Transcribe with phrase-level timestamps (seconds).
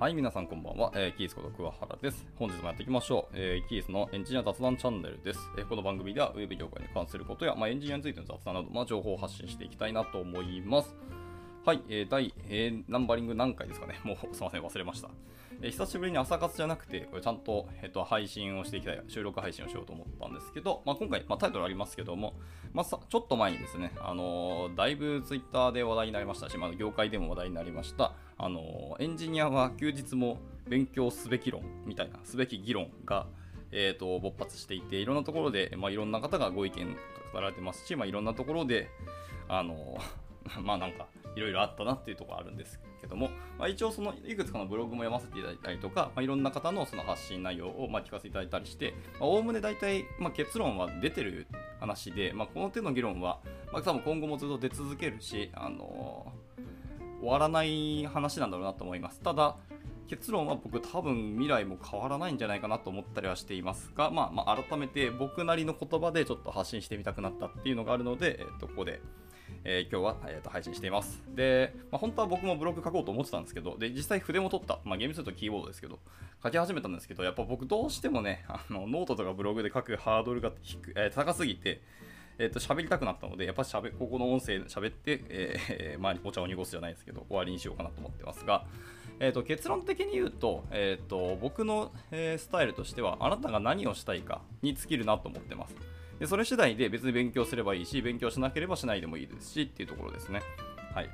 [0.00, 0.90] はい、皆さんこんばんは。
[0.94, 2.26] えー、キースこと桑原です。
[2.36, 3.34] 本日もやっていきましょう。
[3.34, 5.40] えー、キースのエンジニア雑談チャンネルです。
[5.58, 10.96] えー、この番組ではウェブ業界に関することや、まあ、エンジニアについての雑談など、まあ、情報を発信していきたいなと思います。
[11.62, 14.00] はい、えー、第、えー、ナンバリング何回ですかね。
[14.02, 15.10] もうすいません、忘れました。
[15.60, 22.32] えー、久しぶりに朝活じゃなくて、これちゃんと、えーと、配信をしていきたい、収録配信をしようと思ったんですけど、まあ、今回、まあ、タイトルありますけども、
[22.72, 33.26] まあ、さちょっと前にですね、あのー、だいぶツイッターで話題になりましたし、まあ、業界でも話題になりました、あの、エンジニアは休日も勉強すべき論みたいな、すべき議論が、
[33.70, 36.96] えーと、勃発していて、いろんなところで、まあ、いろんな方がご意見
[37.34, 38.88] 語られてますし、まあ、いろんなところで、
[39.46, 39.98] あの
[40.62, 51.46] まあなんか、いろいろあったなっていうところあるんですけども、まあ、一応そのいくつかのブログも読ませていただいたりとか、まあ、いろんな方のその発信内容をま聞かせていただいたりしておおむね大体まあ結論は出てる
[51.78, 53.40] 話で、まあ、この手の議論は、
[53.72, 59.20] まあ、多分今後もずっと出続けるし、あのー、終わらない話なんだろうなと思います。
[59.20, 59.56] ただ
[60.10, 69.00] 結論は僕多分未来も変わらないんじゃないかなと思ったりはしていますが、まあ、まあ改めて僕なりの言葉でちょっと発信してみたくなったっていうのがあるので、えっと、ここで
[69.64, 71.22] えー、今日は、えー、と配信しています。
[71.34, 75.98] で、まあ、本当は僕もブログ書こうと思ってたんですけど、で、実際筆も取った、まあ、厳密に言うとキーボードですけど、
[76.42, 81.80] 書き始めたんですけど、やっぱ僕どうしてもね、あのノートとかブログで書くハードルが低、えー、高すぎて、
[82.38, 88.64] えっ、ー、と、喋りたくなったので、やっぱしゃべ、ここの音声喋って、えー、周りお茶を濁すじゃないですけど、終わりにしようかなと思ってますが、
[89.18, 95.99] えーと、結論的に言うと,、えーと、僕の、え、スタイルとしてはあなたが何をしたいかに尽きるなと思ってます。
[96.20, 100.42] でそれ次第で別に勉強すればいいし、勉強しなければしないでもいいですしっていうところですね。
[100.94, 101.08] はい。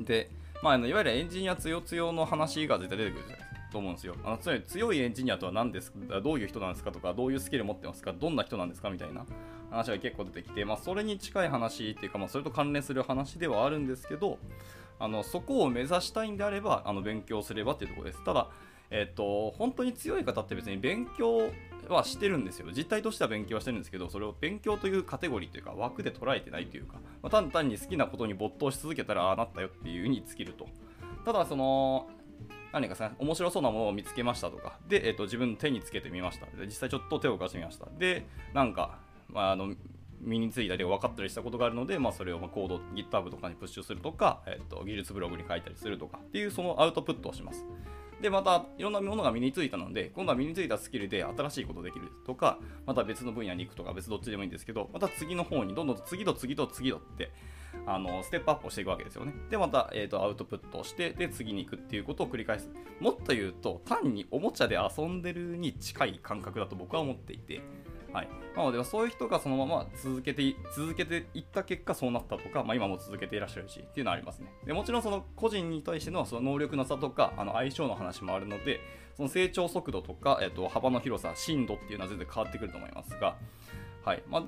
[0.00, 0.30] で、
[0.62, 3.24] まあ、あのいわゆるエンジニア強強の話が絶対出てくる
[3.72, 4.14] と思うんですよ。
[4.24, 9.26] あのつまり強いエンジニアとは何ですか、どういう人なんですかとか、どういうスキル持ってますか、どんな人なんですかみたいな
[9.70, 14.38] 話が結構出てきて、まあ、それに近い話っていうか、まあ、それと関連する話ではあるんですけど、
[15.00, 18.24] あのそこを目指したいんであれば、あの勉強すればっていうところです。
[18.24, 18.48] ただ、
[18.90, 21.50] えっと、本当に強い方って別に勉強
[21.94, 22.68] はしてるんですよ。
[22.74, 30.66] 実態としては勉強はしてるんですけど、それを勉強というカテゴリーというか枠で捉えてないというか、まあ、単単に好きなことに没頭し続けたらああなったよっていうに尽きると。
[31.24, 32.08] ただ、その、
[32.72, 36.46] 何かさ、面白そうなものを見つけましたとか、で、えっと、自分手につけてみました。
[36.46, 37.86] で実際ちょっと手を貸してみました。
[37.98, 39.74] で、なんか、まあ、あの、
[40.20, 47.64] 身についたり分かったりしたことがあるので、まあ、それをまコード GitHub とかにプッシュするとか、えっと、技術ブログに書いたりするとかっていうそのアウトプットをします。
[48.20, 57.32] で、またいろんなものが身についたので、今度は身についたスキルで新しいことできるとか、また別の分野に行くとか、別どっちでもいいんですけど、また次の方にどんどん次と次と次とって、
[57.86, 59.32] あのステップアップをしていくわけですよね。
[59.48, 62.70] で、また、えーと、アウトプットをして、で、次に行くっていうことを繰り返す。
[63.00, 67.62] もっと言うと、単におもちゃで遊んでるに近い感覚だと僕は思っていて、
[68.12, 74.52] はい、なのでそういう人がそのまま続けて続けていった結果そうなったとか、まあ、今も続けていらっしゃるしっていうのはありますね。
[74.66, 78.80] でもちろんその個人に対してのその能力の差とかあの相性の話もあるので
[79.16, 83.36] その成長速度とか、えー、と幅の広さ深度っていうのは全然変わってくると思いますが、
[84.04, 84.22] はい。
[84.28, 84.42] まあ、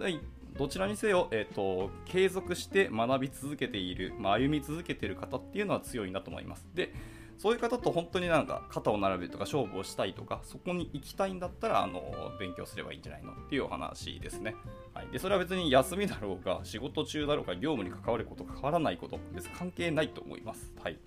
[0.58, 6.66] どちらにせよ、えーと、継続して学び続けている、まあ、歩み続けている方っていうのは強いなと思います。
[6.74, 6.92] で
[7.38, 12.02] そういう方と本当になんか肩を並べるとか勝負をしたいとかそこに行きたいんだったらあの
[12.38, 14.54] 勉強すればいいんじゃないのっていうお話ですね、
[14.94, 20.98] はい、でそれは別に休みだろうが仕事中だろうが業務に関わること関わらないこと別に関係ないと思います、はい、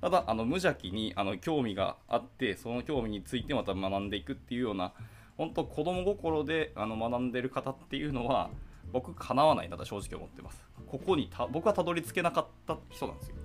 [0.00, 4.92] ただあの無邪気にあの興味があってその興味についてまた学んでいくっていうような
[5.36, 8.50] 本当子供心であの学んでる方っていうのは
[8.92, 10.62] 僕かなわないなと正直思ってます。
[10.86, 13.36] ここにた僕はたどり着けなかった人なんですよ。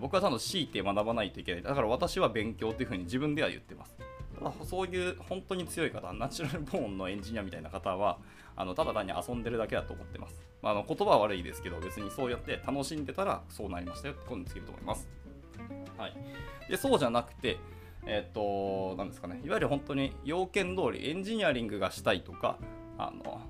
[0.00, 1.62] 僕はちゃんと強いて学ばないといけない。
[1.62, 3.96] だから私は勉強というふうに自分では言ってます。
[4.38, 8.18] ただそういう本当に強い方、ナチュラルボーンのエンジニアみたいな方は、
[8.56, 10.40] あのただ単に遊んでるだけだと思ってます。
[10.62, 15.08] まあ、あの言葉は悪いですけど、別にそうやって楽しんでたらそうなりましたよってことにつけると思います。
[15.96, 16.16] はい、
[16.68, 17.58] でそうじゃなくて、
[18.06, 22.58] えっ、と、なんですかね、いわゆる本当に要件通りエンジニアリングがしたいとか、
[22.98, 23.40] あの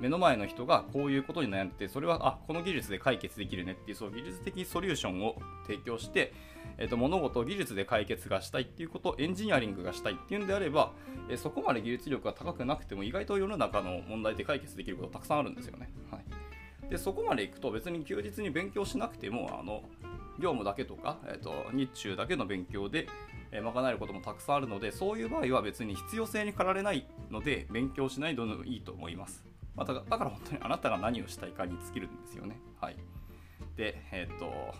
[0.00, 5.36] 目の前の人がこういうことに悩んでてそれはあこの技術で解決できるねっていうそう技術的ソリューションを
[5.66, 6.32] 提供して、
[6.78, 10.92] えーと、物事を技術で解決がしたいっていうことエンジニアリングがしたいっていうんであれば、
[11.28, 15.90] えー、そこまで技術力が高くなくても意外と世の中の問題で解決できることたくさんあるんですよね。
[16.10, 19.82] はい、でそこまでいくと別に休日に勉強しなくてもあの
[20.38, 23.06] 業務だけとか、えーと、日中だけの勉強で、
[23.52, 29.44] 賄えることもたくさんあるのでそういう場合は別に必要性に駆られないので勉強しないでもいいと思います。
[29.76, 32.60] まあ、だから本当にあなたが何をしたいかに尽きるんですよね。
[32.80, 32.96] はい。
[33.76, 34.74] で、えっ、と、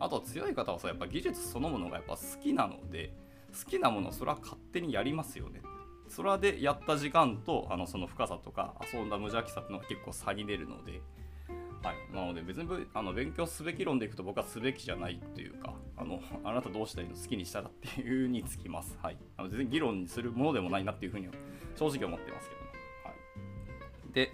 [0.00, 3.12] あと強い方はさ、やっぱ技術そのものがやっぱ好きなので、
[3.52, 5.60] 好きなものそれは勝手にやりますよね。
[6.08, 11.02] それでやった時間とあのその深さとか遊んだ無邪気さっていうのが結構差に出るので、
[11.82, 21.28] はい、なので別にあの勉強すべき論でいくと僕はすべきじゃないというかあのあなたどうしたいの好きにしたらっていうにつきます、はい、あの全然議論にするものでもないなっていうふうに
[21.76, 22.67] 正直思ってますけど、
[24.12, 24.32] で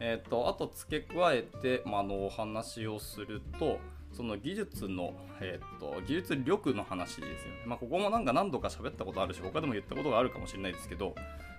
[0.00, 3.78] えーと、あと付け加えて、まあ、のお話をすると
[4.12, 11.14] その技術の、えーと、技術力の話ですよね、まあ、ここもなんか何度か喋ったことあるし他でも言ったことがあるかもしれないですけど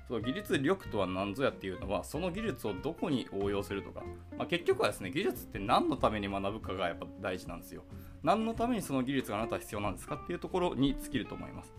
[0.07, 4.03] その技術力とは何ぞやっていうのはその技術をどこに応用するとか、
[4.37, 7.83] まあ、結局はですね技術って何のために学ぶかがやっぱ大事なんですよ。
[8.21, 11.73] 何のためにその技術があなたは必要なんですかっていうところに尽きると思います。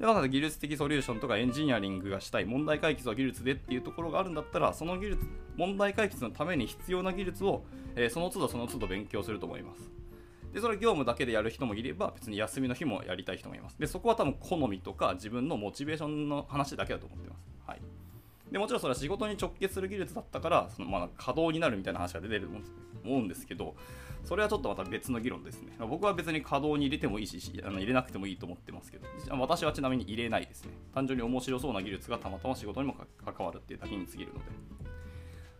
[0.00, 5.20] でまだ技術的ソリューションとかエンジニアリングがしたい問題解決は技術でっていうところがあるんだったらその技術
[5.58, 7.64] 問題解決のために必要な技術を、
[7.94, 9.90] えー、その都度その都度勉強すると思います。
[10.54, 13.78] でそれは業務だけでやる人もいれば別に休みの日もやりたい人もいます。
[13.78, 17.42] でそこは多分好みとか自分のモチベーションの話だけだと思ってます。
[17.66, 17.80] はい。
[18.50, 22.48] でもちろんそれは仕事に直結する技術だったからそのまあ稼働になるみたいな話が出てると
[23.04, 23.76] 思うんですけど
[24.24, 25.72] それはちょっとまた別の議論ですね。
[25.78, 29.06] 僕は別に稼働に入れてもいいし、あの入れなくてもいいと思ってますけど、
[29.38, 30.70] 私はちなみに入れないですね。
[30.94, 34.44] 単純に面白そうな技術がたまたま仕事にも関わるっていうだけに過ぎるので。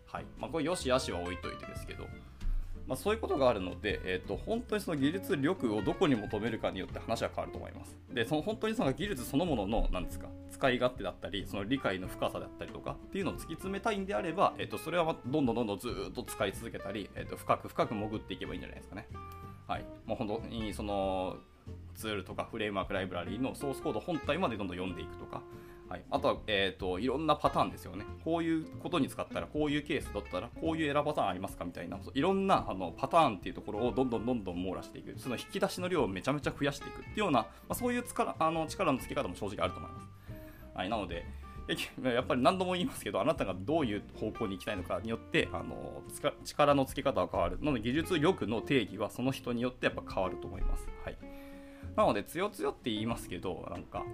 [0.06, 0.24] はい。
[0.38, 2.04] まあ、これ、よしあしは置いといてですけど、
[2.86, 7.96] まあ、そういうことがあるので、えーと、本当にその技術力をどこに求めるかによって話は変わると思います。
[8.12, 10.26] で、その本当にその技術そのものの、なんですか、
[10.60, 19.08] 使い勝手だったり、その理解の深さだったりとかっていうのを突き詰めたいんであれば、えーと、それはどんどんどんどんずっと使い続けたり、えーと、深く深く潜っていけばいいんじゃないですかね。
[19.66, 19.84] はい。
[20.04, 21.36] もう本当にその
[21.94, 25.42] ツールとかフレームワークライブラリーのソースコード本体までどんどん読んでいくとか、
[25.88, 28.04] はい、あとは、えーと、いろんなパターンですよね。
[28.24, 40.09] こういうことに使ったら、こういうケースだったら、こういうエラーパターンありますかみたいな、いろんなあのパターンっていうところをどんどんどんどん網羅していく、その引き出しの量をめちゃめちゃ増やしていくっていうような、まあ、そういう力あの力のつけ方も正直あると思います。
[40.80, 41.26] はい、なので、
[42.02, 46.02] やっぱり何度も言いますけど、あなたがどういう方向に行きたいのかによって、あの
[46.44, 47.58] 力のつけ方は変わる。
[47.60, 50.88] なので、技術力の定義はその人によってやっぱ変わると思います。
[51.04, 51.18] はい。
[51.96, 54.04] なので、強強って言いますけど、なんか、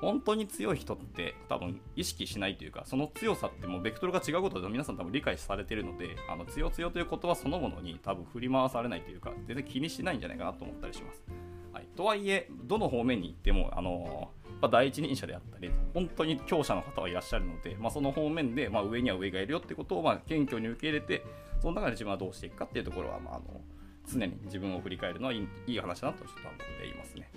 [0.00, 11.22] 本当に強い人って多分意識しないというかその強さってもうベクトルが違うことで皆さん多分理解されてるのであの強強という言葉そのものに多分振り回されないというか全然気にしないんじゃないかなと思ったりします。
[11.72, 21.24] はい、とはいえどの方面に行ってもあのま第一人者であったり本当に強者の方はいらっしゃるので、まあ、その方面で、まあ、上には上がいるよってことを、まあ、謙虚に受け入れて
[21.60, 23.60] その中で自分はどうしていくかっていうところは、まあ、あの
[24.10, 27.30] 常に自分を振り返るのはいいいい話だなとちょっと思っていますね。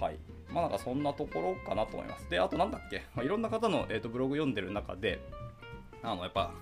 [0.00, 0.18] はい。
[0.50, 2.28] まあなんかそんなところかなと思います。
[2.28, 5.20] で、あとなんだっけ、まあ、いろんな方の、えーと、ブログ読んでる中で、
[6.02, 6.52] あの、やっぱ、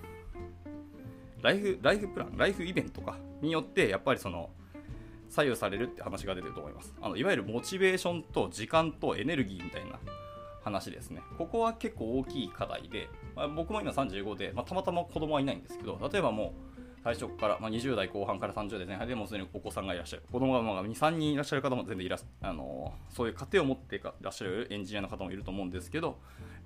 [1.41, 4.51] ライフ、ライフプラン、ライフイベントか、によって、やっぱりその、
[5.31, 6.93] 左右されるって話が出てると思います。
[7.01, 9.97] あのいわゆるモチベーションと時間とエネルギーみたいな
[10.63, 11.21] 話ですね。
[11.37, 16.71] ここは結構大きい課題で、まあ、僕も今35で、まあ、たまたま子供はいないんですけど、例えばもう、
[17.03, 26.15] 最初から、まあ、20代後半から30代前半でもうすでにお子さんがいらっしゃる子供がまあ2、3人いらっしゃる方も全然いらあのそういう家庭を持っていらっしゃるエンジニアの方もいると思うんですけどやっ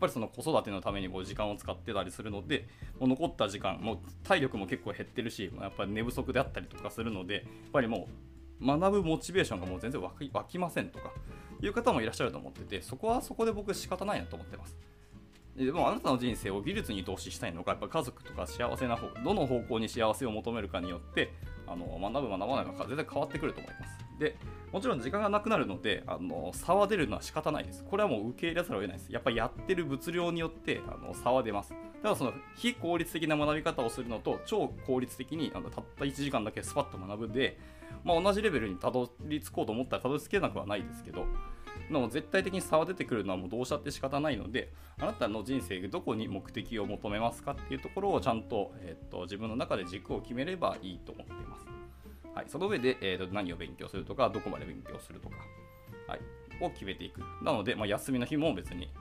[0.01, 2.67] ぱりその子育てのためにこう時間を使ってたりするので
[2.99, 10.11] もう残った時間もう体力も結構減ってるしやっぱり寝不足であったりとかするのでやっぱりもう学ぶモチベーションがもう全然湧
[10.45, 11.11] きませんとか
[11.61, 14.75] いう方もいらっしゃると思っててそこはそこで僕仕方ないなと思ってます。
[15.55, 21.31] でもあなたの人生を技術に投資したいのか、やっぱ家族とか幸せな方、どの方向に幸せを求めるかによって、
[21.65, 24.19] あの学ぶ、学ばないのか全然変わってくると思います。
[24.19, 24.35] で、
[24.75, 27.85] もちろん時間がなくなるので、あの差は出るのは仕方ないです。
[27.85, 29.09] これはもう受け入れざるを得ないです。
[29.09, 31.73] やっぱりやってる物量によってあの差は出ます。
[32.03, 37.57] ただその非効率的な学び方をするのと超効率的にあのたった1時間だけスパッと学ぶで、
[38.03, 41.25] まあ、同じレベルにたどり着こうと思ったらたどり着けなくはないですけど、
[41.89, 51.84] の絶対的に差は出てくるのはもうどうしたって仕方ないのであなたの人生どこに目的を求めますかっていうところをちゃんと,、えーと、自分の中で軸を決めればいいと思っています。
[52.35, 55.37] はい、その上で、えーと、何を勉強するとかどこまで勉強するとか、
[56.07, 56.19] はい、
[56.61, 57.21] を決めていく。
[57.41, 58.91] なので、まあ、休みの日も別に、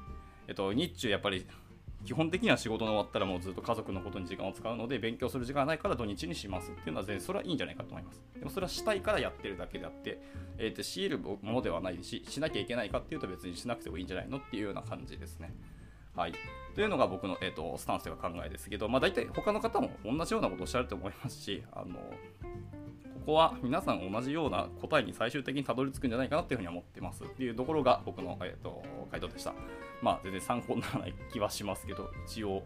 [0.46, 1.44] えっ、と、日中やっぱり
[2.04, 8.22] 基本的には仕事の終わったらもうずっと家族のことに時間を使うので勉強する時間がないから土日にしますっていうのは全然それはいいんじゃないかと思います。
[8.38, 10.20] でもそれはしたいからやってるだけであって、
[10.58, 15.54] えー、と強いるものではないし、しなきゃいけないかっていうと別にしなくてもいいんじゃないのっていうような感じですね。
[16.14, 16.32] はい。
[16.74, 21.98] というのが僕の、えーと、スタンスというか考えですけど、まあ大体他の方も同じようなことをおっしゃると思いますし、あの、
[23.24, 29.54] ここは皆さん同じような答えに最終的にたどり着くんじゃないかなっていうふうに思ってますっていうところが僕の、えーと、回答でした。
[30.02, 32.64] まあ全然参考にならない気はしますけど、一応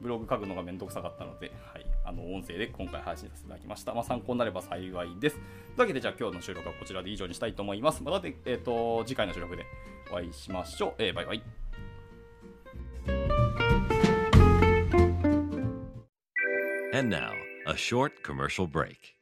[0.00, 3.94] ブログ書くのがめんどくさかったので、はい、あの音声で今回配信させていただきました。
[3.94, 5.36] まあ、参考になれば幸いです。
[5.36, 5.44] とい
[5.76, 8.02] うわけで、じゃあ今日の収録はこちらで以上にしたいと思います。
[8.02, 9.64] また、えーと、次回の収録で
[10.10, 10.94] お会いしましょう。
[10.98, 11.42] えー、バイバイ。
[16.92, 17.30] And now
[17.64, 19.21] A short commercial break.